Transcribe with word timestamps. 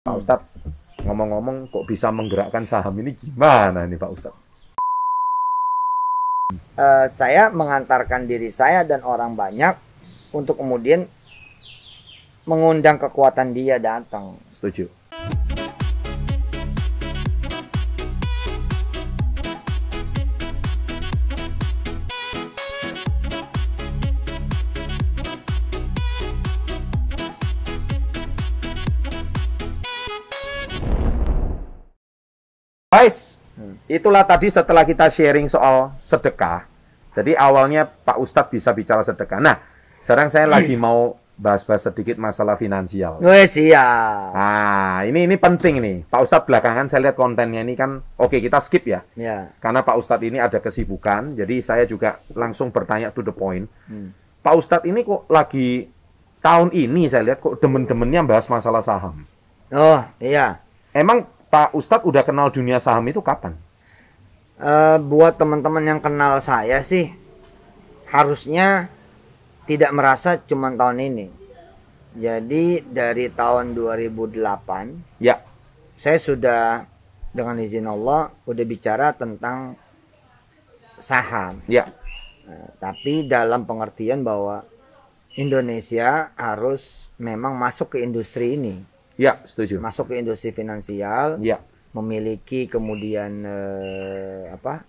Pak 0.00 0.16
Ustadz, 0.16 0.48
ngomong-ngomong 1.04 1.68
kok 1.68 1.84
bisa 1.84 2.08
menggerakkan 2.08 2.64
saham 2.64 2.96
ini 3.04 3.12
gimana 3.12 3.84
nih 3.84 4.00
Pak 4.00 4.10
Ustadz? 4.16 4.40
Eh, 6.80 7.06
saya 7.12 7.52
mengantarkan 7.52 8.24
diri 8.24 8.48
saya 8.48 8.80
dan 8.80 9.04
orang 9.04 9.36
banyak 9.36 9.76
untuk 10.32 10.56
kemudian 10.56 11.04
mengundang 12.48 12.96
kekuatan 12.96 13.52
dia 13.52 13.76
datang. 13.76 14.40
Setuju. 14.48 14.88
Guys, 32.90 33.38
itulah 33.86 34.26
tadi 34.26 34.50
setelah 34.50 34.82
kita 34.82 35.06
sharing 35.06 35.46
soal 35.46 35.94
sedekah. 36.02 36.66
Jadi 37.14 37.38
awalnya 37.38 37.86
Pak 37.86 38.18
Ustadz 38.18 38.50
bisa 38.50 38.74
bicara 38.74 38.98
sedekah. 39.06 39.38
Nah, 39.38 39.62
sekarang 40.02 40.26
saya 40.26 40.50
lagi 40.50 40.74
mau 40.74 41.14
bahas-bahas 41.38 41.86
sedikit 41.86 42.18
masalah 42.18 42.58
finansial. 42.58 43.22
Wes 43.22 43.54
siap. 43.54 44.34
Nah, 44.34 45.06
ini 45.06 45.22
ini 45.22 45.38
penting 45.38 45.78
nih. 45.78 45.96
Pak 46.10 46.18
Ustadz 46.18 46.50
belakangan 46.50 46.90
saya 46.90 47.06
lihat 47.06 47.14
kontennya 47.14 47.62
ini 47.62 47.78
kan 47.78 48.02
oke 48.18 48.42
kita 48.42 48.58
skip 48.58 48.82
ya. 48.90 49.06
Ya. 49.14 49.54
Karena 49.62 49.86
Pak 49.86 49.94
Ustadz 49.94 50.26
ini 50.26 50.42
ada 50.42 50.58
kesibukan, 50.58 51.38
jadi 51.38 51.62
saya 51.62 51.86
juga 51.86 52.18
langsung 52.34 52.74
bertanya 52.74 53.14
to 53.14 53.22
the 53.22 53.30
point. 53.30 53.70
Hmm. 53.86 54.10
Pak 54.42 54.54
Ustadz 54.58 54.90
ini 54.90 55.06
kok 55.06 55.30
lagi 55.30 55.86
tahun 56.42 56.74
ini 56.74 57.06
saya 57.06 57.22
lihat 57.22 57.38
kok 57.38 57.54
demen-demennya 57.62 58.26
bahas 58.26 58.50
masalah 58.50 58.82
saham. 58.82 59.22
Oh 59.70 60.02
iya. 60.18 60.58
Emang 60.90 61.38
Pak 61.50 61.74
Ustadz 61.74 62.06
udah 62.06 62.22
kenal 62.22 62.48
dunia 62.54 62.78
saham 62.78 63.04
itu 63.10 63.18
kapan? 63.18 63.58
Eh, 64.60 64.98
buat 65.02 65.34
teman-teman 65.34 65.82
yang 65.82 66.00
kenal 66.00 66.38
saya 66.38 66.84
sih 66.86 67.10
harusnya 68.06 68.86
tidak 69.66 69.90
merasa 69.90 70.38
cuma 70.38 70.70
tahun 70.70 71.10
ini. 71.10 71.26
Jadi 72.10 72.82
dari 72.90 73.30
tahun 73.30 73.74
2008 73.74 75.22
Ya, 75.22 75.38
saya 75.94 76.18
sudah 76.18 76.86
dengan 77.30 77.54
izin 77.58 77.86
Allah 77.86 78.34
udah 78.46 78.64
bicara 78.66 79.14
tentang 79.14 79.78
saham. 80.98 81.62
ya, 81.70 81.86
Nah, 82.50 82.66
tapi 82.82 83.30
dalam 83.30 83.62
pengertian 83.62 84.26
bahwa 84.26 84.66
Indonesia 85.38 86.34
harus 86.34 87.06
memang 87.14 87.54
masuk 87.54 87.94
ke 87.94 88.02
industri 88.02 88.58
ini, 88.58 88.82
ya, 89.20 89.44
setuju. 89.44 89.76
masuk 89.78 90.08
ke 90.08 90.14
industri 90.16 90.48
finansial, 90.50 91.36
Ya, 91.38 91.60
memiliki 91.92 92.64
kemudian 92.64 93.42
eh, 93.42 94.48
apa 94.48 94.88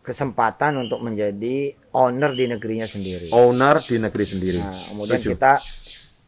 kesempatan 0.00 0.82
untuk 0.82 0.98
menjadi 0.98 1.56
owner 1.92 2.32
di 2.32 2.44
negerinya 2.48 2.84
sendiri. 2.84 3.30
owner 3.30 3.78
di 3.80 3.96
negeri 3.96 4.24
sendiri. 4.26 4.58
Nah, 4.58 4.90
kemudian 4.90 5.16
setuju. 5.16 5.30
kita 5.32 5.52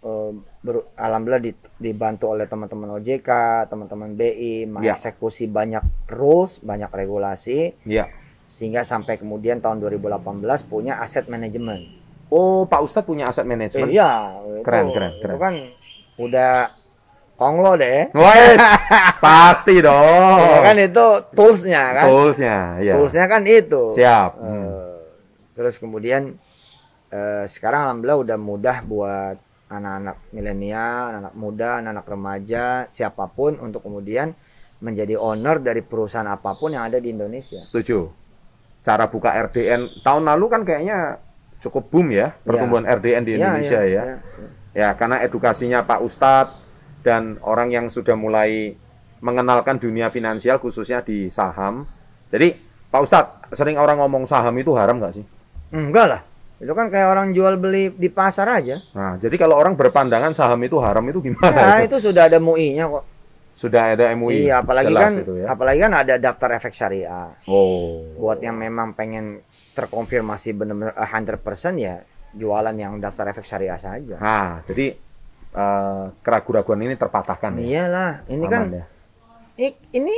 eh, 0.00 0.30
ber- 0.60 0.92
alhamdulillah 0.94 1.42
di- 1.42 1.58
dibantu 1.80 2.30
oleh 2.30 2.44
teman-teman 2.44 2.92
OJK, 2.94 3.30
teman-teman 3.66 4.12
BI, 4.12 4.62
Ya. 4.62 4.68
mengeksekusi 4.68 5.48
banyak 5.48 5.80
rules, 6.06 6.60
banyak 6.60 6.86
regulasi 6.86 7.72
Ya. 7.82 8.12
sehingga 8.46 8.84
sampai 8.84 9.16
kemudian 9.16 9.58
tahun 9.58 9.80
2018 9.80 10.20
punya 10.62 11.00
aset 11.00 11.26
manajemen. 11.26 11.88
Oh, 12.28 12.62
Pak 12.64 12.80
Ustadz 12.80 13.06
punya 13.06 13.26
aset 13.26 13.42
manajemen. 13.42 13.88
Iya, 13.88 14.38
itu, 14.44 14.62
Keren, 14.62 14.86
keren, 14.88 15.12
itu 15.14 15.22
keren. 15.24 15.38
kan 15.40 15.54
udah 16.16 16.52
konglo 17.34 17.74
deh. 17.74 18.08
Wes, 18.10 18.62
pasti 19.18 19.78
dong. 19.78 20.38
Ya 20.38 20.58
kan 20.62 20.76
itu 20.76 21.06
toolsnya 21.32 21.82
kan. 21.92 22.04
Toolsnya, 22.06 22.56
ya. 22.80 22.92
Toolsnya 22.94 23.24
kan 23.26 23.42
itu. 23.44 23.82
Siap. 23.90 24.30
Eh, 24.36 24.44
Hmm. 24.44 24.70
terus 25.54 25.78
kemudian 25.78 26.34
eh, 27.08 27.44
sekarang 27.46 27.86
alhamdulillah 27.86 28.20
udah 28.20 28.38
mudah 28.38 28.76
buat 28.82 29.36
anak-anak 29.66 30.16
milenial, 30.30 31.00
anak-anak 31.10 31.34
muda, 31.34 31.68
anak-anak 31.78 32.06
remaja, 32.06 32.64
siapa 32.90 33.26
pun 33.26 33.54
untuk 33.56 33.82
kemudian 33.82 34.34
menjadi 34.78 35.14
owner 35.14 35.58
dari 35.58 35.80
perusahaan 35.80 36.26
apa 36.26 36.52
pun 36.52 36.70
yang 36.70 36.84
ada 36.84 36.98
di 36.98 37.10
Indonesia. 37.10 37.58
Setuju. 37.58 38.10
Cara 38.82 39.06
buka 39.06 39.32
RDN 39.32 40.02
tahun 40.02 40.26
lalu 40.26 40.44
kan 40.46 40.60
kayaknya 40.62 41.16
cukup 41.56 41.88
boom 41.88 42.12
ya 42.12 42.36
pertumbuhan 42.36 42.84
RDN 42.84 43.22
di 43.24 43.30
Iya, 43.32 43.38
Indonesia 43.40 43.80
iya, 43.80 43.88
ya. 43.88 44.02
iya. 44.04 44.16
Ya, 44.74 44.88
karena 44.92 45.22
edukasinya 45.22 45.80
Pak 45.80 46.02
Ustadz 46.02 46.52
dan 47.04 47.36
orang 47.44 47.68
yang 47.68 47.86
sudah 47.92 48.16
mulai 48.16 48.72
mengenalkan 49.20 49.76
dunia 49.76 50.08
finansial 50.08 50.56
khususnya 50.56 51.04
di 51.04 51.28
saham. 51.28 51.84
Jadi, 52.32 52.56
Pak 52.88 53.00
Ustadz, 53.04 53.54
sering 53.54 53.76
orang 53.76 54.00
ngomong 54.00 54.24
saham 54.24 54.56
itu 54.56 54.72
haram 54.72 54.96
nggak 54.96 55.14
sih? 55.20 55.24
Enggak 55.70 56.06
lah. 56.08 56.20
Itu 56.58 56.72
kan 56.72 56.88
kayak 56.88 57.08
orang 57.12 57.36
jual 57.36 57.60
beli 57.60 57.92
di 57.92 58.08
pasar 58.08 58.48
aja. 58.48 58.80
Nah, 58.96 59.20
jadi 59.20 59.36
kalau 59.36 59.60
orang 59.60 59.76
berpandangan 59.76 60.32
saham 60.32 60.60
itu 60.64 60.80
haram 60.80 61.04
itu 61.04 61.20
gimana? 61.20 61.52
Ya, 61.52 61.84
itu? 61.84 62.00
itu 62.00 62.08
sudah 62.08 62.32
ada 62.32 62.40
MUI-nya 62.40 62.88
kok. 62.88 63.04
Sudah 63.54 63.94
ada 63.94 64.10
MUI. 64.18 64.50
Iya, 64.50 64.66
apalagi 64.66 64.90
jelas 64.90 65.02
kan 65.02 65.12
itu 65.22 65.34
ya. 65.38 65.46
apalagi 65.46 65.78
kan 65.78 65.92
ada 65.94 66.14
daftar 66.18 66.50
efek 66.58 66.74
syariah. 66.74 67.30
Oh. 67.46 68.02
Buat 68.18 68.42
yang 68.42 68.58
memang 68.58 68.98
pengen 68.98 69.46
terkonfirmasi 69.78 70.58
benar-benar 70.58 70.98
100% 70.98 71.38
ya 71.78 72.02
jualan 72.34 72.74
yang 72.74 72.98
daftar 72.98 73.30
efek 73.30 73.46
syariah 73.46 73.78
saja. 73.78 74.18
Nah, 74.18 74.58
jadi 74.66 74.98
eh, 75.54 76.04
keraguan-keraguan 76.20 76.82
ini 76.82 76.94
terpatahkan 76.94 77.50
ya. 77.56 77.62
Iyalah, 77.62 78.12
ini 78.26 78.44
Aman 78.44 78.50
kan 78.50 78.62
ya. 78.72 78.84
i- 79.56 79.78
ini 79.92 80.14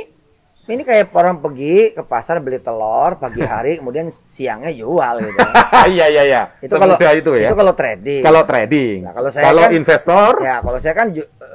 ini 0.67 0.83
kayak 0.83 1.15
orang 1.15 1.39
pergi 1.39 1.93
ke 1.93 2.03
pasar 2.03 2.37
beli 2.37 2.59
telur 2.59 3.15
pagi 3.15 3.39
hari 3.47 3.79
kemudian 3.79 4.09
siangnya 4.09 4.67
jual 4.69 5.15
gitu. 5.21 5.39
Iya 5.87 6.05
iya 6.09 6.23
iya. 6.23 6.41
Itu 6.59 6.75
kalau 6.75 6.97
itu 6.97 7.31
ya. 7.33 7.47
itu 7.47 7.55
kalau 7.55 7.71
trading. 7.71 8.19
Kalau 8.19 8.41
trading. 8.43 8.97
Nah, 9.01 9.13
kalau 9.13 9.29
saya 9.29 9.43
kalau 9.45 9.61
kan- 9.63 9.73
investor, 9.73 10.31
ya 10.41 10.55
kalau 10.59 10.77
saya 10.77 10.93
kan 10.93 11.07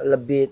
lebih 0.03 0.43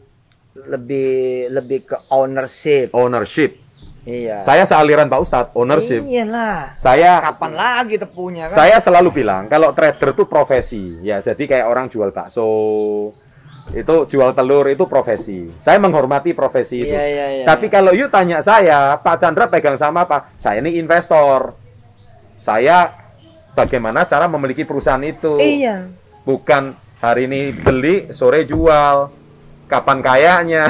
lebih 0.53 1.12
lebih 1.50 1.80
ke 1.84 1.98
ownership. 2.09 2.92
ownership. 2.92 3.58
Iya. 4.02 4.38
Saya 4.38 4.66
sealiran 4.66 5.06
Pak 5.08 5.19
Ustadz, 5.19 5.53
ownership. 5.53 6.02
Iyalah. 6.02 6.74
Saya 6.74 7.22
Kapan 7.22 7.53
lagi 7.53 7.96
tepunya 7.96 8.46
kan? 8.46 8.58
saya 8.58 8.78
selalu 8.78 9.13
bilang 9.16 9.46
kalau 9.46 9.72
trader 9.72 10.12
itu 10.12 10.25
profesi. 10.25 11.00
Ya, 11.02 11.22
jadi 11.22 11.38
kayak 11.40 11.66
orang 11.66 11.86
jual 11.86 12.09
bakso 12.09 12.50
itu 13.71 13.95
jual 14.07 14.35
telur 14.35 14.67
itu 14.67 14.83
profesi. 14.83 15.47
Saya 15.55 15.79
menghormati 15.79 16.35
profesi 16.35 16.83
itu. 16.83 16.91
Iya, 16.91 17.03
iya, 17.07 17.27
iya. 17.41 17.45
Tapi 17.47 17.71
kalau 17.71 17.95
you 17.95 18.11
tanya 18.11 18.43
saya, 18.43 18.99
Pak 18.99 19.15
Chandra 19.23 19.47
pegang 19.47 19.79
sama 19.79 20.03
apa? 20.03 20.27
Saya 20.35 20.59
ini 20.59 20.75
investor. 20.75 21.55
Saya 22.41 22.91
bagaimana 23.55 24.03
cara 24.03 24.27
memiliki 24.27 24.67
perusahaan 24.67 25.01
itu? 25.03 25.39
Iya. 25.39 25.87
Bukan 26.27 26.75
hari 26.99 27.31
ini 27.31 27.55
beli, 27.55 28.11
sore 28.11 28.43
jual. 28.43 29.07
Kapan 29.71 30.03
kayanya? 30.03 30.67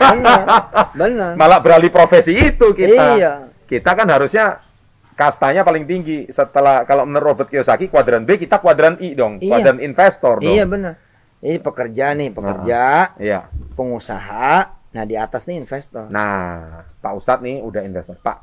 Benar. 0.00 0.44
Benar. 1.04 1.32
Malah 1.36 1.60
beralih 1.60 1.92
profesi 1.92 2.32
itu 2.32 2.72
kita. 2.72 3.04
Iya. 3.20 3.32
Kita 3.68 3.92
kan 3.92 4.08
harusnya 4.08 4.64
kastanya 5.12 5.66
paling 5.66 5.84
tinggi 5.84 6.30
setelah 6.32 6.86
kalau 6.88 7.04
menurut 7.04 7.34
Robert 7.34 7.50
Kiyosaki 7.52 7.90
kuadran 7.92 8.24
B 8.24 8.38
kita 8.40 8.62
kuadran 8.62 8.96
I 9.02 9.12
dong, 9.12 9.36
Iya. 9.42 9.50
kuadran 9.52 9.78
investor 9.84 10.40
dong. 10.40 10.48
Iya 10.48 10.64
benar. 10.64 10.94
Ini 11.38 11.58
pekerja 11.58 12.12
nih, 12.12 12.30
pekerja, 12.30 13.14
Iya. 13.14 13.46
pengusaha. 13.72 14.74
Nah, 14.88 15.04
di 15.04 15.14
atas 15.14 15.46
nih 15.46 15.62
investor. 15.62 16.10
Nah, 16.10 16.82
Pak 16.98 17.12
Ustadz 17.14 17.44
nih 17.44 17.62
udah 17.62 17.82
investor. 17.82 18.18
Pak, 18.18 18.42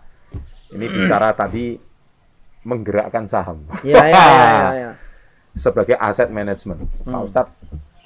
ini 0.72 0.86
bicara 0.88 1.32
tadi 1.32 1.76
menggerakkan 2.64 3.28
saham. 3.28 3.68
Iya, 3.84 4.04
iya, 4.06 4.24
iya, 4.26 4.70
iya. 4.74 4.92
Sebagai 5.56 5.96
aset 5.96 6.30
manajemen. 6.30 6.88
Pak 7.04 7.04
Hmm. 7.06 7.28
Ustadz, 7.28 7.52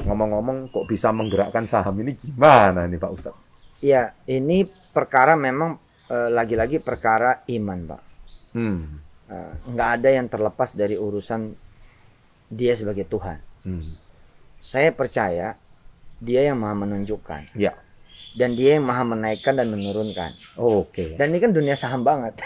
ngomong-ngomong 0.02 0.70
kok 0.70 0.86
bisa 0.86 1.12
menggerakkan 1.12 1.66
saham 1.66 1.94
ini 2.00 2.16
gimana 2.16 2.86
nih 2.86 2.98
Pak 2.98 3.12
Ustadz? 3.12 3.40
Iya, 3.80 4.18
ini 4.26 4.66
perkara 4.90 5.36
memang 5.36 5.78
eh, 6.10 6.30
lagi-lagi 6.30 6.82
perkara 6.82 7.46
iman, 7.48 7.80
Pak. 7.86 8.02
Hmm. 8.52 8.98
Eh, 9.30 9.52
nggak 9.70 9.90
ada 9.96 10.10
yang 10.10 10.26
terlepas 10.26 10.74
dari 10.74 10.98
urusan 10.98 11.54
dia 12.50 12.74
sebagai 12.74 13.06
Tuhan. 13.06 13.38
Hmm. 13.62 13.86
Saya 14.62 14.90
percaya 14.90 15.56
dia 16.18 16.42
yang 16.44 16.58
maha 16.58 16.76
menunjukkan 16.78 17.56
Ya. 17.56 17.74
dan 18.32 18.54
dia 18.54 18.76
yang 18.76 18.84
maha 18.84 19.02
menaikkan 19.04 19.52
dan 19.52 19.68
menurunkan. 19.68 20.30
Oke. 20.54 21.16
Dan 21.16 21.32
ini 21.32 21.40
kan 21.40 21.50
dunia 21.50 21.74
saham 21.74 22.04
banget. 22.04 22.38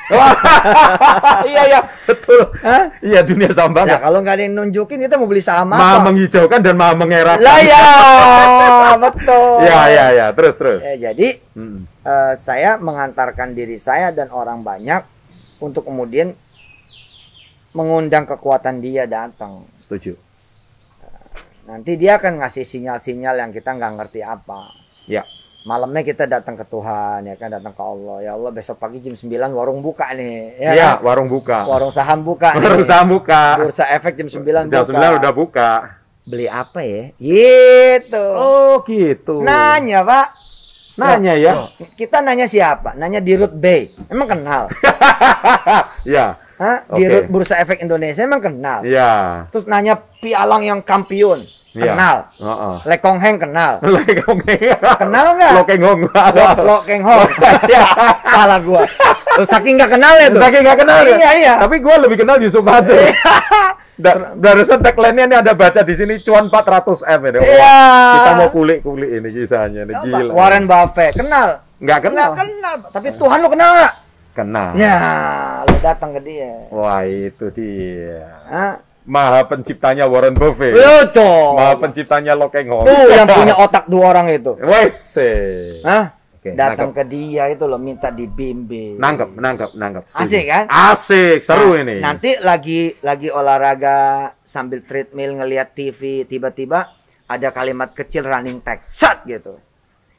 iya 1.49 1.63
ya, 1.67 1.79
betul. 2.01 2.53
Hah? 2.61 2.87
Iya 2.99 3.19
dunia 3.21 3.49
saham 3.49 3.71
Nah, 3.71 3.83
banget. 3.83 3.99
kalau 3.99 4.19
nggak 4.19 4.33
ada 4.33 4.43
yang 4.43 4.55
nunjukin 4.55 5.01
kita 5.01 5.15
mau 5.15 5.25
beli 5.25 5.41
saham 5.41 5.67
Maha 5.67 5.99
apa? 5.99 6.05
menghijaukan 6.05 6.59
dan 6.61 6.75
maha 6.75 6.93
mengerahkan. 6.95 7.41
Lah 7.41 7.59
ya, 7.59 7.83
betul. 9.09 9.53
Iya 9.59 9.79
iya 9.89 10.05
iya, 10.13 10.25
terus 10.31 10.55
terus. 10.55 10.79
Ya, 10.81 10.95
jadi 11.03 11.27
Hmm. 11.51 11.83
eh, 11.99 12.33
saya 12.37 12.77
mengantarkan 12.77 13.51
diri 13.51 13.75
saya 13.75 14.09
dan 14.09 14.29
orang 14.29 14.61
banyak 14.61 15.03
untuk 15.59 15.83
kemudian 15.83 16.31
mengundang 17.71 18.23
kekuatan 18.23 18.79
dia 18.79 19.03
datang. 19.03 19.65
Setuju. 19.79 20.13
Nanti 21.63 21.95
dia 21.95 22.19
akan 22.19 22.43
ngasih 22.43 22.67
sinyal-sinyal 22.67 23.35
yang 23.39 23.51
kita 23.51 23.71
nggak 23.71 23.93
ngerti 23.95 24.19
apa. 24.19 24.75
Ya. 25.07 25.23
Malamnya 25.63 26.03
kita 26.03 26.27
datang 26.27 26.59
ke 26.59 26.67
Tuhan, 26.67 27.23
ya 27.23 27.39
kan, 27.39 27.47
datang 27.47 27.71
ke 27.71 27.79
Allah. 27.79 28.17
Ya 28.19 28.31
Allah, 28.35 28.51
besok 28.51 28.83
pagi 28.83 28.99
jam 28.99 29.15
9 29.15 29.31
warung 29.55 29.79
buka 29.79 30.11
nih. 30.11 30.59
Ya, 30.59 30.71
Iya, 30.75 30.89
kan? 30.99 31.07
warung 31.07 31.31
buka. 31.31 31.63
Warung 31.63 31.95
saham 31.95 32.19
buka. 32.19 32.51
Warung 32.59 32.83
nih. 32.83 32.87
saham 32.87 33.07
buka. 33.07 33.55
Bursa 33.55 33.87
efek 33.89 34.19
jam 34.19 34.27
9 34.27 34.43
Jam 34.67 34.83
buka. 34.83 34.91
9 34.91 35.19
udah 35.23 35.31
buka. 35.31 35.69
Beli 36.27 36.51
apa 36.51 36.83
ya? 36.83 37.15
Gitu. 37.15 38.25
Oh, 38.35 38.83
gitu. 38.83 39.39
Nanya, 39.39 40.03
Pak. 40.03 40.27
Nanya 40.93 41.33
ya. 41.33 41.55
Loh, 41.55 41.67
Kita 41.95 42.19
nanya 42.19 42.43
siapa? 42.43 42.91
Nanya 42.93 43.23
di 43.23 43.31
Root 43.33 43.55
Bay. 43.55 43.95
Emang 44.11 44.27
kenal? 44.27 44.67
Ya. 46.03 46.42
Hah? 46.61 46.85
Di 46.93 47.03
Oke. 47.03 47.13
Root 47.13 47.27
Bursa 47.33 47.55
Efek 47.57 47.81
Indonesia 47.81 48.21
emang 48.21 48.41
kenal? 48.41 48.85
Ya. 48.85 49.45
Terus 49.49 49.65
nanya 49.65 49.97
pialang 50.21 50.61
yang 50.61 50.79
kampiun. 50.85 51.41
Iya. 51.73 51.97
Kenal. 51.97 52.15
Heeh. 52.37 52.75
Lekong 52.85 53.17
Heng 53.17 53.37
kenal. 53.41 53.73
Lekong 53.97 54.39
Kenal 55.01 55.25
nggak? 55.33 55.51
Lokeng 55.57 55.81
Hong. 55.81 55.99
Lo, 56.05 56.45
lo 56.61 56.77
Keng 56.85 57.01
Hong. 57.01 57.25
ya, 57.73 57.81
salah 58.29 58.61
gua. 58.61 58.85
Lo 59.41 59.43
saking 59.49 59.81
nggak 59.81 59.91
kenal 59.97 60.13
ya 60.21 60.27
tuh. 60.29 60.41
Saking 60.45 60.61
gak 60.61 60.79
kenal 60.85 61.01
ya? 61.01 61.17
Iya, 61.17 61.31
iya. 61.41 61.53
Tapi 61.57 61.81
gue 61.81 61.95
lebih 62.05 62.17
kenal 62.21 62.37
Yusuf 62.37 62.61
Mansur. 62.61 63.01
Da, 63.93 64.33
barusan 64.33 64.81
tagline-nya 64.81 65.25
ini 65.29 65.35
ada 65.37 65.53
baca 65.53 65.85
di 65.85 65.93
sini 65.93 66.17
cuan 66.25 66.49
400 66.49 67.05
M 67.09 67.21
ini. 67.29 67.39
Iya. 67.45 67.77
Kita 68.17 68.31
mau 68.37 68.49
kulik-kulik 68.53 69.09
ini 69.09 69.29
kisahnya 69.33 69.85
ini 69.89 69.93
gila. 69.97 70.33
Warren 70.33 70.65
Buffett 70.69 71.17
kenal. 71.17 71.61
Nggak 71.81 71.99
kenal. 72.09 72.29
Nggak 72.33 72.41
kenal. 72.45 72.75
Tapi 72.89 73.07
Tuhan 73.17 73.37
lo 73.41 73.49
kenal 73.49 73.69
nggak? 73.77 73.93
Kenal. 74.33 74.73
Ya, 74.73 74.97
datang 75.83 76.15
ke 76.15 76.21
dia. 76.23 76.51
Wah, 76.71 77.03
itu 77.03 77.51
dia. 77.51 78.23
Hah? 78.47 78.73
Maha 79.03 79.43
penciptanya 79.43 80.07
Warren 80.07 80.31
Buffett. 80.31 80.71
Lo 80.79 81.03
tuh. 81.11 81.59
Maha 81.59 81.75
penciptanya 81.75 82.39
Lokeng 82.39 82.71
Hong. 82.71 82.87
Tuh 82.87 83.03
yang 83.11 83.27
punya 83.27 83.55
otak 83.59 83.91
dua 83.91 84.15
orang 84.15 84.31
itu. 84.31 84.55
Wes. 84.63 85.19
Hah? 85.83 86.15
Oke, 86.43 86.59
Datang 86.59 86.91
nangkep. 86.91 87.07
ke 87.07 87.11
dia 87.11 87.43
itu 87.55 87.63
lo 87.63 87.79
minta 87.79 88.11
dibimbing. 88.11 88.99
Nangkep, 88.99 89.39
nangkep, 89.39 89.71
nangkep. 89.79 90.03
Setuju. 90.11 90.23
Asik 90.27 90.43
kan? 90.51 90.63
Asik, 90.67 91.39
seru 91.39 91.71
Nah, 91.71 91.79
ini. 91.87 91.95
Nanti 92.03 92.29
lagi 92.35 92.99
lagi 92.99 93.31
olahraga 93.31 94.31
sambil 94.43 94.83
treadmill 94.83 95.39
ngelihat 95.39 95.71
TV, 95.71 96.27
tiba-tiba 96.27 96.91
ada 97.31 97.47
kalimat 97.55 97.95
kecil 97.95 98.27
running 98.27 98.59
text, 98.59 98.91
set 98.91 99.23
gitu. 99.23 99.55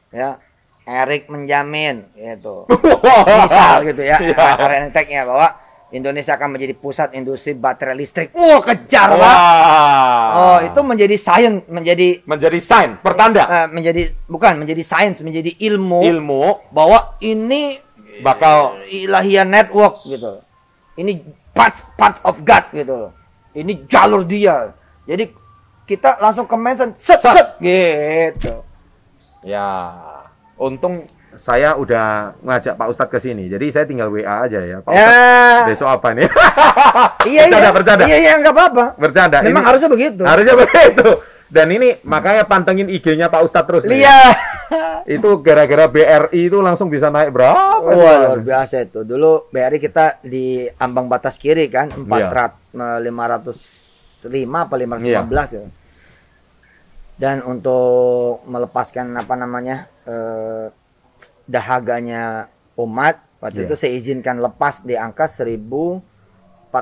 Ya. 0.09 0.41
Erik 0.85 1.27
menjamin 1.27 2.05
gitu. 2.13 2.69
Misal 3.41 3.81
gitu 3.83 4.01
ya, 4.01 4.17
Iya. 4.21 4.37
running 4.55 4.93
text-nya 4.93 5.25
bahwa 5.25 5.47
Indonesia 5.89 6.33
akan 6.33 6.49
menjadi 6.51 6.73
pusat 6.75 7.09
industri 7.13 7.53
baterai 7.53 7.95
listrik. 7.95 8.29
Wah, 8.31 8.59
kejar 8.59 9.09
Pak. 9.11 9.21
Wah. 9.21 10.27
Oh, 10.35 10.57
itu 10.61 10.79
menjadi 10.81 11.15
sains, 11.15 11.61
menjadi 11.65 12.19
menjadi 12.23 12.59
sign, 12.59 12.99
pertanda. 12.99 13.45
eh, 13.45 13.67
menjadi 13.67 14.13
bukan 14.25 14.57
menjadi 14.57 14.81
sains, 14.81 15.21
menjadi 15.21 15.55
ilmu, 15.57 16.03
Ilmu 16.03 16.43
bahwa 16.69 17.15
ini 17.19 17.79
bakal 18.19 18.81
ilahiyah 18.85 19.45
network 19.45 20.03
gitu. 20.03 20.41
Ini 20.95 21.21
part 21.51 21.75
part 21.95 22.17
of 22.21 22.41
God 22.41 22.65
gitu. 22.71 23.09
Ini 23.51 23.87
jalur 23.87 24.21
dia. 24.21 24.75
Jadi 25.05 25.31
kita 25.85 26.17
langsung 26.19 26.43
ke 26.43 26.55
mention 26.55 26.91
set 26.93 27.21
Set. 27.21 27.33
set 27.33 27.49
gitu. 27.57 28.65
Ya, 29.41 29.95
untung 30.57 31.03
saya 31.35 31.75
udah 31.75 32.31
ngajak 32.39 32.73
Pak 32.73 32.87
Ustadz 32.87 33.11
ke 33.11 33.19
sini. 33.19 33.47
Jadi 33.47 33.67
saya 33.67 33.83
tinggal 33.83 34.07
WA 34.07 34.47
aja 34.47 34.59
ya. 34.59 34.77
Pak 34.79 34.91
Ya. 34.91 35.03
Ustadz, 35.03 35.67
besok 35.69 35.89
apa 35.91 36.07
nih? 36.11 36.27
Iya 37.25 37.41
bercanda, 37.43 37.57
iya. 37.59 37.71
bercanda. 37.73 38.03
Iya 38.05 38.17
iya 38.17 38.33
enggak 38.37 38.53
apa-apa. 38.53 38.85
Bercanda. 38.95 39.37
Memang 39.41 39.59
Ini- 39.59 39.67
harusnya 39.67 39.89
begitu. 39.89 40.21
harusnya 40.23 40.55
begitu. 40.63 41.07
Dan 41.45 41.67
ini 41.69 41.99
makanya 42.01 42.43
pantengin 42.43 42.87
IG-nya 42.87 43.27
Pak 43.27 43.41
Ustadz 43.43 43.67
terus. 43.67 43.83
nih. 43.83 44.01
Iya. 44.01 44.21
Itu 45.15 45.37
gara-gara 45.39 45.85
BRI 45.85 46.49
itu 46.49 46.57
langsung 46.57 46.89
bisa 46.89 47.13
naik 47.13 47.29
berapa? 47.29 47.77
Wah, 47.77 47.93
luar 47.93 48.41
biasa 48.41 48.81
itu. 48.81 49.05
Dulu 49.05 49.53
BRI 49.53 49.77
kita 49.77 50.17
di 50.25 50.65
ambang 50.73 51.05
batas 51.05 51.37
kiri 51.37 51.69
kan, 51.69 51.93
Iya. 51.93 52.49
400 52.73 53.53
505 54.25 54.33
apa 54.57 54.73
515 54.73 55.53
ya. 55.53 55.61
Dan 57.15 57.45
untuk 57.45 58.41
melepaskan 58.43 59.13
apa 59.13 59.37
namanya? 59.37 59.85
Eh, 60.05 60.67
dahaganya 61.45 62.47
umat 62.75 63.21
waktu 63.37 63.61
Iya. 63.61 63.67
itu 63.69 63.75
saya 63.75 63.91
izinkan 63.93 64.37
lepas 64.37 64.81
di 64.81 64.93
angka 64.93 65.25
1480 65.27 66.73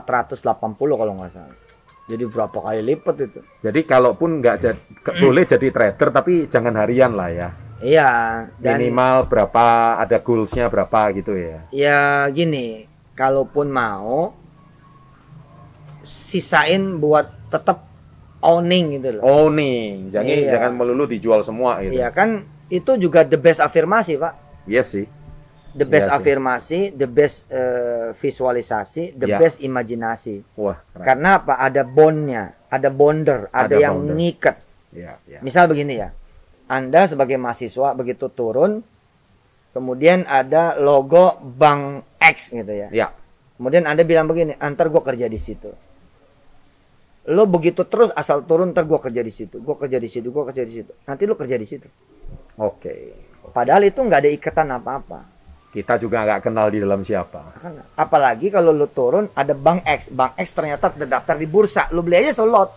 kalau 0.96 1.14
nggak 1.16 1.32
salah. 1.32 1.58
Jadi 2.04 2.24
berapa 2.28 2.52
kali 2.54 2.82
lipat 2.84 3.16
itu? 3.18 3.40
Jadi 3.64 3.80
kalaupun 3.84 4.40
nggak 4.40 4.56
jadi 4.60 4.80
boleh 5.20 5.44
jadi 5.44 5.68
trader 5.70 6.10
tapi 6.12 6.48
jangan 6.48 6.76
harian 6.76 7.16
lah 7.16 7.30
ya. 7.32 7.50
Iya, 7.80 8.12
dan 8.64 8.80
Minimal 8.80 9.28
berapa 9.28 9.64
ada 10.00 10.16
goalsnya 10.18 10.72
berapa 10.72 11.12
gitu 11.14 11.36
ya. 11.36 11.68
ya 11.68 12.00
gini, 12.32 12.88
kalaupun 13.12 13.68
mau 13.68 14.32
sisain 16.04 17.00
buat 17.00 17.28
tetap 17.52 17.84
owning 18.40 19.00
gitu 19.00 19.20
loh. 19.20 19.24
Owning, 19.24 20.12
jangan 20.12 20.32
Iya. 20.32 20.52
jangan 20.56 20.72
melulu 20.76 21.08
dijual 21.08 21.44
semua 21.44 21.80
gitu. 21.80 21.96
Iya 21.96 22.12
kan 22.12 22.48
itu 22.74 22.98
juga 22.98 23.22
the 23.22 23.38
best 23.38 23.62
afirmasi, 23.62 24.18
Pak. 24.18 24.34
Iya 24.66 24.82
sih. 24.82 25.06
The 25.74 25.86
best 25.86 26.06
Iya 26.06 26.14
sih. 26.14 26.18
afirmasi, 26.18 26.80
the 26.94 27.06
best 27.06 27.46
eh, 27.50 28.14
visualisasi, 28.18 29.14
the 29.14 29.30
Iya. 29.30 29.38
best 29.38 29.58
imajinasi. 29.62 30.42
Wah, 30.58 30.82
keren. 30.94 31.06
Karena 31.06 31.30
apa? 31.38 31.54
Ada 31.58 31.82
bondnya, 31.86 32.44
ada 32.70 32.90
bonder, 32.90 33.50
ada, 33.50 33.70
Ada 33.70 33.76
yang 33.78 33.96
bonder. 34.02 34.16
ngikat. 34.18 34.58
ya, 34.94 35.18
ya. 35.26 35.42
Misal 35.42 35.66
begini 35.66 35.98
ya, 35.98 36.14
Anda 36.70 37.10
sebagai 37.10 37.38
mahasiswa 37.38 37.98
begitu 37.98 38.30
turun, 38.30 38.86
kemudian 39.74 40.26
ada 40.26 40.78
logo 40.78 41.38
Bank 41.42 42.06
X 42.22 42.54
gitu 42.54 42.70
ya. 42.70 42.90
Ya, 42.94 43.08
Kemudian 43.58 43.86
Anda 43.86 44.02
bilang 44.04 44.26
begini, 44.28 44.54
antar 44.58 44.90
gue 44.90 45.02
kerja 45.02 45.26
di 45.26 45.38
situ. 45.38 45.74
Lo 47.26 47.48
begitu 47.48 47.88
terus 47.88 48.12
asal 48.12 48.44
turun, 48.44 48.72
ntar 48.72 48.84
gue 48.84 49.00
kerja 49.00 49.24
di 49.24 49.32
situ, 49.32 49.58
gue 49.58 49.76
kerja 49.78 49.96
di 49.96 50.10
situ, 50.12 50.28
gue 50.28 50.44
kerja 50.44 50.64
di 50.64 50.74
situ. 50.74 50.92
Nanti 51.04 51.24
lo 51.24 51.36
kerja 51.36 51.56
di 51.56 51.64
situ. 51.64 51.88
oke. 52.58 52.96
Padahal 53.50 53.84
itu 53.84 54.00
nggak 54.00 54.20
ada 54.20 54.32
ikatan 54.32 54.68
apa-apa. 54.74 55.20
Kita 55.70 55.98
juga 55.98 56.22
nggak 56.22 56.42
kenal 56.42 56.68
di 56.68 56.80
dalam 56.80 57.02
siapa. 57.02 57.54
Apalagi 57.94 58.50
kalau 58.50 58.70
lo 58.70 58.86
turun 58.86 59.30
ada 59.32 59.54
Bank 59.54 59.84
X, 59.84 60.10
Bank 60.10 60.36
X 60.36 60.52
ternyata 60.52 60.90
terdaftar 60.90 61.34
di 61.34 61.46
bursa, 61.46 61.88
lo 61.90 62.02
beli 62.02 62.18
aja 62.20 62.36
satu 62.36 62.46
lot. 62.46 62.70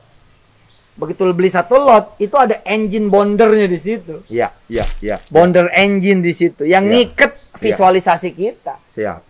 Begitu 0.97 1.23
lo 1.23 1.33
beli 1.33 1.49
satu 1.49 1.77
lot, 1.77 2.17
itu 2.17 2.33
ada 2.35 2.63
engine 2.65 3.09
bondernya 3.09 3.67
di 3.67 3.77
situ. 3.77 4.25
Iya, 4.29 4.49
iya, 4.67 4.85
iya. 5.01 5.17
Bonder 5.29 5.69
engine 5.71 6.21
di 6.21 6.33
situ 6.33 6.65
yang 6.65 6.87
Iya. 6.87 6.93
ngiket 7.05 7.33
visualisasi 7.59 8.29
kita. 8.33 8.81
Siap. 8.87 9.21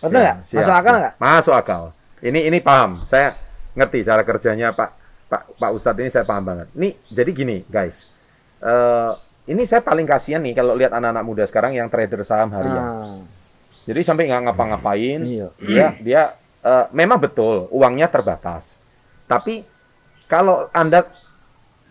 Betul 0.00 0.20
nggak? 0.20 0.36
Siap, 0.44 0.56
Masuk 0.56 0.68
siap, 0.68 0.76
akal 0.76 0.84
siap. 0.84 1.00
nggak? 1.00 1.14
Masuk 1.16 1.54
akal. 1.54 1.82
Ini 2.20 2.40
ini 2.44 2.58
paham. 2.60 2.90
Saya 3.04 3.32
ngerti 3.74 4.06
cara 4.06 4.22
kerjanya 4.22 4.70
Pak 4.72 4.90
Pak 5.28 5.42
Pak 5.58 5.70
Ustadz 5.74 6.00
ini 6.00 6.10
saya 6.10 6.22
paham 6.22 6.46
banget. 6.46 6.70
Ini 6.74 6.88
jadi 7.10 7.30
gini, 7.34 7.56
guys. 7.66 8.06
Eh 8.62 9.12
ini 9.44 9.68
saya 9.68 9.84
paling 9.84 10.08
kasihan 10.08 10.40
nih 10.40 10.56
kalau 10.56 10.72
lihat 10.72 10.94
anak-anak 10.94 11.24
muda 11.26 11.44
sekarang 11.44 11.76
yang 11.76 11.90
trader 11.92 12.22
saham 12.24 12.48
harian. 12.54 12.80
Ah, 12.80 13.20
Jadi 13.84 14.00
sampai 14.00 14.30
nggak 14.32 14.42
ngapa-ngapain. 14.48 15.20
Iya. 15.20 15.48
Dia 15.60 15.86
dia 16.00 16.22
eh, 16.64 16.86
memang 16.96 17.20
betul 17.20 17.68
uangnya 17.68 18.08
terbatas. 18.08 18.80
Tapi 19.28 19.66
kalau 20.24 20.72
anda 20.72 21.04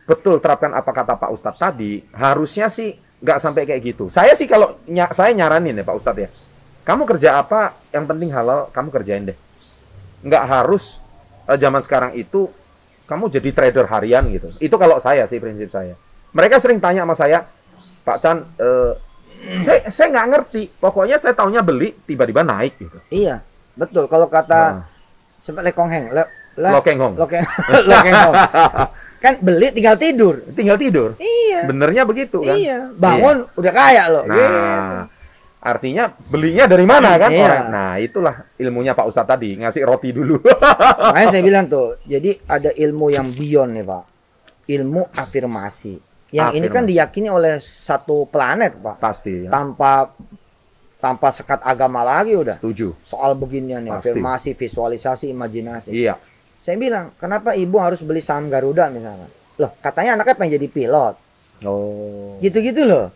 betul 0.09 0.41
terapkan 0.41 0.73
apa 0.73 0.89
kata 0.89 1.13
Pak 1.19 1.29
Ustadz 1.29 1.61
tadi, 1.61 2.01
harusnya 2.09 2.67
sih 2.73 2.97
nggak 3.21 3.39
sampai 3.39 3.63
kayak 3.69 3.81
gitu. 3.93 4.09
Saya 4.09 4.33
sih 4.33 4.49
kalau 4.49 4.79
ny- 4.89 5.13
saya 5.13 5.31
nyaranin 5.37 5.77
ya 5.77 5.85
Pak 5.85 5.95
Ustadz 5.95 6.23
ya, 6.25 6.29
kamu 6.83 7.05
kerja 7.05 7.37
apa 7.37 7.77
yang 7.93 8.09
penting 8.09 8.33
halal 8.33 8.73
kamu 8.73 8.89
kerjain 8.89 9.29
deh. 9.29 9.37
Nggak 10.25 10.43
harus 10.49 11.02
eh, 11.49 11.57
zaman 11.59 11.81
sekarang 11.83 12.11
itu 12.15 12.47
kamu 13.03 13.27
jadi 13.29 13.49
trader 13.51 13.85
harian 13.91 14.23
gitu. 14.31 14.49
Itu 14.59 14.75
kalau 14.79 14.97
saya 14.97 15.27
sih 15.27 15.37
prinsip 15.37 15.69
saya. 15.69 15.95
Mereka 16.33 16.57
sering 16.57 16.81
tanya 16.81 17.05
sama 17.05 17.15
saya, 17.15 17.45
Pak 18.07 18.17
Chan, 18.23 18.37
eh, 18.57 18.91
saya 19.59 19.85
saya 19.91 20.07
nggak 20.11 20.27
ngerti. 20.33 20.63
Pokoknya 20.79 21.19
saya 21.19 21.35
taunya 21.35 21.61
beli 21.61 21.93
tiba-tiba 22.07 22.41
naik 22.41 22.79
gitu. 22.79 22.97
Iya, 23.11 23.43
betul. 23.75 24.07
Kalau 24.07 24.27
kata 24.31 24.61
Nah, 24.81 24.93
Siapa 25.43 25.59
Lekong 25.59 25.91
Heng? 25.91 26.05
Le, 26.15 26.23
le, 26.55 26.69
Hong. 26.71 27.19
Lokeng, 27.19 28.15
Hong. 28.23 28.35
Kan 29.23 29.39
beli 29.43 29.71
tinggal 29.75 29.95
tidur. 29.99 30.39
Tinggal 30.55 30.79
tidur. 30.79 31.09
Iya. 31.19 31.67
Benernya 31.67 32.03
begitu 32.03 32.43
kan? 32.43 32.59
Iya. 32.59 32.91
Bangun 32.95 33.47
udah 33.55 33.71
kaya 33.71 34.03
loh. 34.11 34.23
Nah, 34.27 34.35
Gitu. 34.35 34.59
Artinya 35.63 36.11
belinya 36.11 36.67
dari 36.67 36.83
mana 36.83 37.15
kan 37.15 37.31
Iya. 37.31 37.41
orang? 37.41 37.65
Nah, 37.71 37.93
itulah 37.97 38.35
ilmunya 38.53 38.91
Pak 38.91 39.07
Ustadz 39.07 39.31
tadi, 39.31 39.55
ngasih 39.55 39.81
roti 39.81 40.11
dulu. 40.11 40.35
Makanya 41.07 41.27
saya 41.31 41.41
bilang 41.41 41.65
tuh, 41.65 41.95
jadi 42.03 42.35
ada 42.43 42.69
ilmu 42.69 43.07
yang 43.09 43.31
beyond 43.31 43.71
nih 43.73 43.85
Pak. 43.87 44.03
Ilmu 44.67 45.01
afirmasi. 45.09 45.95
Yang 46.29 46.49
ini 46.53 46.67
kan 46.67 46.83
Afirmasi. 46.83 46.91
diyakini 46.91 47.29
oleh 47.29 47.53
satu 47.61 48.27
planet 48.27 48.75
Pak. 48.75 48.95
Pasti 48.99 49.47
ya. 49.47 49.49
Tanpa 49.49 50.11
tanpa 50.97 51.31
sekat 51.31 51.59
agama 51.61 51.99
lagi 52.01 52.31
udah. 52.33 52.55
Setuju. 52.59 52.95
Soal 53.03 53.35
beginian 53.35 53.83
nih, 53.83 53.91
Pasti. 53.91 54.11
afirmasi, 54.11 54.49
visualisasi, 54.55 55.25
imajinasi. 55.29 55.91
Iya. 55.91 56.15
Saya 56.63 56.79
bilang, 56.79 57.11
kenapa 57.15 57.51
ibu 57.53 57.75
harus 57.75 57.99
beli 57.99 58.19
saham 58.19 58.47
Garuda 58.47 58.87
misalnya? 58.87 59.27
Loh, 59.59 59.71
katanya 59.79 60.15
anaknya 60.15 60.35
pengen 60.35 60.55
jadi 60.55 60.67
pilot. 60.67 61.15
Oh. 61.63 62.39
Gitu-gitu 62.39 62.87
loh. 62.87 63.11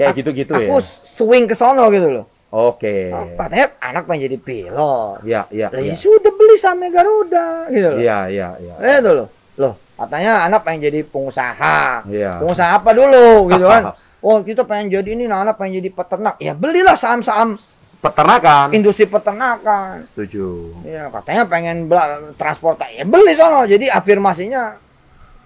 Kayak 0.00 0.14
gitu-gitu 0.16 0.52
ya. 0.56 0.66
Aku 0.66 0.80
swing 1.06 1.44
ke 1.44 1.52
sono 1.52 1.84
gitu 1.88 2.08
loh. 2.08 2.24
Oke. 2.50 3.12
Oh, 3.12 3.30
katanya 3.36 3.66
anak 3.78 4.02
pengen 4.04 4.26
jadi 4.26 4.36
pilot. 4.40 5.22
Ya, 5.22 5.46
ya, 5.52 5.68
Lah 5.68 5.78
ya. 5.78 5.92
ya 5.92 5.94
sudah 5.94 6.32
beli 6.32 6.56
saham 6.56 6.82
Garuda 6.82 7.68
gitu 7.68 7.88
loh. 7.94 7.98
Iya, 8.00 8.18
iya, 8.26 8.48
iya. 8.58 8.74
Eh 8.80 8.96
itu 8.98 9.10
loh. 9.12 9.28
Loh, 9.54 9.74
katanya 9.94 10.48
anak 10.48 10.64
pengen 10.64 10.88
jadi 10.88 11.04
pengusaha. 11.04 12.08
Iya. 12.08 12.40
Pengusaha 12.40 12.70
apa 12.74 12.90
dulu 12.90 13.52
gitu 13.52 13.66
kan. 13.66 13.84
Oh, 14.20 14.36
kita 14.44 14.68
pengen 14.68 14.92
jadi 14.92 15.16
ini, 15.16 15.24
nah, 15.24 15.40
anak 15.40 15.56
pengen 15.56 15.80
jadi 15.80 15.88
peternak. 15.88 16.36
Ya 16.36 16.52
belilah 16.52 16.92
saham-saham 16.92 17.56
Peternakan. 18.00 18.68
industri 18.72 19.08
peternakan. 19.08 20.04
Setuju. 20.04 20.76
Ya, 20.84 21.08
katanya 21.08 21.48
pengen 21.48 21.88
bela- 21.88 22.28
transportasi. 22.36 23.00
Ya 23.00 23.08
beli 23.08 23.32
sono. 23.32 23.64
Jadi 23.64 23.88
afirmasinya 23.88 24.76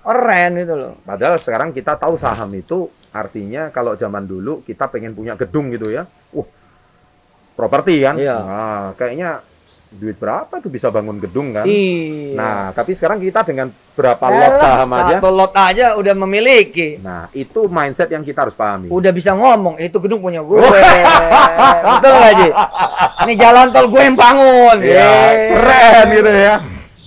keren 0.03 0.59
gitu 0.59 0.75
loh. 0.75 0.93
Padahal 1.03 1.39
sekarang 1.39 1.71
kita 1.71 1.95
tahu 1.95 2.19
saham 2.19 2.51
itu 2.51 2.91
artinya 3.15 3.71
kalau 3.71 3.95
zaman 3.95 4.27
dulu 4.27 4.67
kita 4.67 4.91
pengen 4.91 5.15
punya 5.15 5.39
gedung 5.39 5.71
gitu 5.71 5.95
ya. 5.95 6.03
Wah, 6.35 6.49
properti 7.55 8.03
kan? 8.03 8.19
Iya. 8.19 8.37
Nah, 8.43 8.85
kayaknya 8.99 9.39
duit 9.95 10.19
berapa 10.19 10.51
tuh 10.59 10.67
bisa 10.75 10.91
bangun 10.91 11.23
gedung 11.23 11.55
kan? 11.55 11.63
Iya. 11.63 12.35
Nah, 12.35 12.75
tapi 12.75 12.99
sekarang 12.99 13.23
kita 13.23 13.47
dengan 13.47 13.71
berapa 13.95 14.27
lot 14.27 14.51
Elah, 14.51 14.59
saham 14.59 14.91
aja. 14.91 15.23
Satu 15.23 15.31
lot 15.31 15.55
aja 15.55 15.87
udah 15.95 16.15
memiliki. 16.27 16.99
Nah, 16.99 17.31
itu 17.31 17.71
mindset 17.71 18.11
yang 18.11 18.27
kita 18.27 18.43
harus 18.43 18.59
pahami. 18.59 18.91
Udah 18.91 19.15
bisa 19.15 19.31
ngomong, 19.39 19.79
itu 19.79 19.95
gedung 20.03 20.19
punya 20.19 20.43
gue. 20.43 20.59
Betul 20.59 22.13
gak, 22.19 22.33
Ji? 22.35 22.49
Ini 23.23 23.33
jalan 23.39 23.71
tol 23.71 23.87
gue 23.87 24.03
yang 24.03 24.19
bangun. 24.19 24.77
Ya, 24.83 24.99
Yeay. 24.99 25.35
keren 25.55 26.07
gitu 26.11 26.33
ya. 26.35 26.57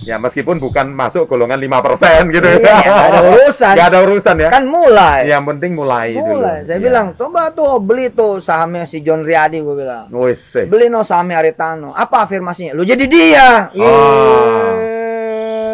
Ya, 0.08 0.16
meskipun 0.16 0.56
bukan 0.56 0.88
masuk 0.88 1.28
golongan 1.28 1.60
5% 1.60 2.32
gitu 2.32 2.48
Iya, 2.48 2.64
ya. 2.64 2.80
nggak 2.80 3.08
ada 3.12 3.20
urusan. 3.28 3.72
Nggak 3.76 3.88
ada 3.92 3.98
urusan 4.02 4.34
ya. 4.40 4.48
Kan 4.48 4.64
mulai. 4.64 5.20
Yang 5.28 5.44
penting 5.52 5.72
mulai, 5.76 6.16
dulu. 6.16 6.40
mulai. 6.40 6.64
Saya 6.64 6.80
Iya. 6.80 6.84
bilang, 6.88 7.06
coba 7.12 7.52
tuh 7.52 7.76
beli 7.76 8.08
tuh 8.08 8.40
sahamnya 8.40 8.88
si 8.88 9.04
John 9.04 9.20
Riyadi 9.20 9.60
gue 9.60 9.76
bilang. 9.76 10.08
Wis, 10.08 10.40
eh. 10.56 10.64
Beli 10.64 10.88
no 10.88 11.04
sahamnya 11.04 11.44
Aritano. 11.44 11.92
Apa 11.92 12.24
afirmasinya? 12.24 12.72
Lu 12.72 12.82
jadi 12.82 13.04
dia. 13.04 13.68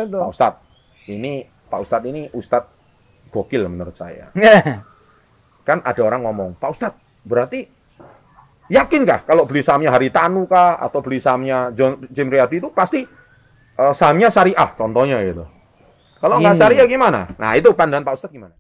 Gitu. 0.05 0.19
Pak 0.19 0.29
Ustadz, 0.29 0.59
ini 1.07 1.33
Pak 1.47 1.79
Ustadz 1.81 2.05
ini 2.05 2.23
Ustadz 2.31 2.69
gokil 3.31 3.65
menurut 3.67 3.95
saya. 3.95 4.35
Kan 5.69 5.81
ada 5.81 6.01
orang 6.03 6.27
ngomong, 6.27 6.59
Pak 6.59 6.71
Ustadz, 6.71 6.99
berarti 7.23 7.65
yakin 8.67 9.05
kah 9.05 9.21
kalau 9.23 9.45
beli 9.45 9.61
sahamnya 9.61 9.93
Haritanu 9.93 10.45
kah 10.45 10.77
atau 10.77 10.99
beli 10.99 11.21
sahamnya 11.21 11.71
John 11.71 12.03
Jim 12.09 12.29
Riyadi 12.29 12.59
itu 12.59 12.69
pasti 12.69 13.05
eh, 13.79 13.93
sahamnya 13.95 14.29
syariah 14.31 14.69
contohnya 14.75 15.19
gitu. 15.23 15.45
Kalau 16.19 16.41
nggak 16.41 16.57
syariah 16.57 16.89
gimana? 16.89 17.29
Nah 17.37 17.53
itu 17.53 17.69
pandangan 17.77 18.09
Pak 18.09 18.15
Ustadz 18.17 18.33
gimana? 18.33 18.57